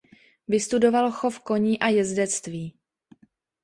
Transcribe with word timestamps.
Vystudoval 0.47 1.11
chov 1.11 1.39
koní 1.39 1.79
a 1.79 1.87
jezdectví. 1.87 2.73